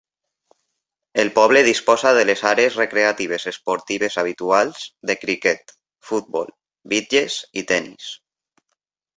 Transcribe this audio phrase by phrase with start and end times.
[1.23, 5.77] El poble disposa de les àrees recreatives esportives habituals de criquet,
[6.13, 6.51] futbol,
[6.95, 8.11] bitlles i tennis.